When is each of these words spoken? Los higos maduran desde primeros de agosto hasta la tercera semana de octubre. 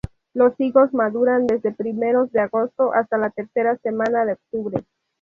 Los 0.33 0.59
higos 0.59 0.95
maduran 0.95 1.45
desde 1.45 1.71
primeros 1.73 2.31
de 2.31 2.39
agosto 2.41 2.91
hasta 2.91 3.19
la 3.19 3.29
tercera 3.29 3.77
semana 3.83 4.25
de 4.25 4.33
octubre. 4.33 4.83